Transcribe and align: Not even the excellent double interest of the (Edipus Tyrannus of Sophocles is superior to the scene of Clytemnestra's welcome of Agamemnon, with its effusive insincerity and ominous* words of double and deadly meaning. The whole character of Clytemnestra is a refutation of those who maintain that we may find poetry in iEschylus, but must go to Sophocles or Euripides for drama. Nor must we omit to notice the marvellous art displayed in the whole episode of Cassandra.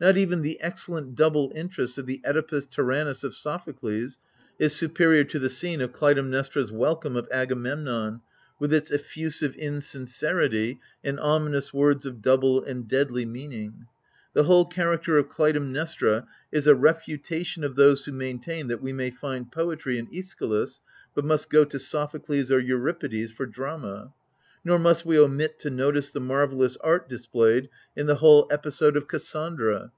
Not 0.00 0.18
even 0.18 0.42
the 0.42 0.60
excellent 0.60 1.14
double 1.16 1.50
interest 1.54 1.96
of 1.96 2.04
the 2.04 2.20
(Edipus 2.26 2.66
Tyrannus 2.68 3.24
of 3.24 3.34
Sophocles 3.34 4.18
is 4.58 4.74
superior 4.76 5.24
to 5.24 5.38
the 5.38 5.48
scene 5.48 5.80
of 5.80 5.94
Clytemnestra's 5.94 6.70
welcome 6.70 7.16
of 7.16 7.26
Agamemnon, 7.30 8.20
with 8.58 8.70
its 8.70 8.90
effusive 8.92 9.54
insincerity 9.54 10.78
and 11.02 11.18
ominous* 11.20 11.72
words 11.72 12.04
of 12.04 12.20
double 12.20 12.62
and 12.62 12.86
deadly 12.86 13.24
meaning. 13.24 13.86
The 14.34 14.44
whole 14.44 14.66
character 14.66 15.16
of 15.16 15.30
Clytemnestra 15.30 16.26
is 16.52 16.66
a 16.66 16.74
refutation 16.74 17.64
of 17.64 17.74
those 17.76 18.04
who 18.04 18.12
maintain 18.12 18.68
that 18.68 18.82
we 18.82 18.92
may 18.92 19.10
find 19.10 19.50
poetry 19.50 19.96
in 19.98 20.08
iEschylus, 20.08 20.80
but 21.14 21.24
must 21.24 21.48
go 21.48 21.64
to 21.64 21.78
Sophocles 21.78 22.50
or 22.52 22.60
Euripides 22.60 23.30
for 23.30 23.46
drama. 23.46 24.12
Nor 24.66 24.78
must 24.78 25.04
we 25.04 25.18
omit 25.18 25.58
to 25.58 25.68
notice 25.68 26.08
the 26.08 26.20
marvellous 26.20 26.78
art 26.78 27.06
displayed 27.06 27.68
in 27.94 28.06
the 28.06 28.14
whole 28.14 28.48
episode 28.50 28.96
of 28.96 29.06
Cassandra. 29.06 29.92